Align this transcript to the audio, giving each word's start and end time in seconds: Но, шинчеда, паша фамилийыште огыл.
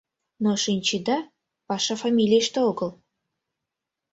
Но, 0.43 0.51
шинчеда, 0.63 1.17
паша 1.67 1.95
фамилийыште 2.01 2.59
огыл. 2.69 2.89